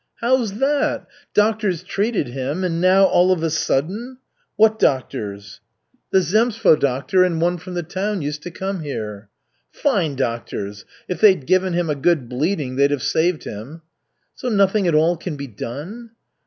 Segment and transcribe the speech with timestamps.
[0.15, 1.05] "How's that?
[1.35, 4.17] Doctors treated him and now all of a sudden"
[4.55, 5.61] "What doctors?"
[6.09, 9.29] "The zemstvo doctor and one from the town used to come here."
[9.71, 10.85] "Fine doctors!
[11.07, 13.83] If they'd given him a good bleeding, they'd have saved him."
[14.33, 16.09] "So nothing at all can be done?"